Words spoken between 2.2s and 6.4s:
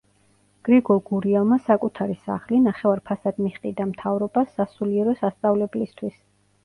სახლი, ნახევარ ფასად მიჰყიდა მთავრობას სასულიერო სასწავლებლისთვის.